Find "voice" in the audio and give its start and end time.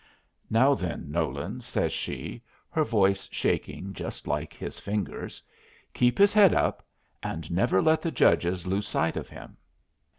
2.83-3.29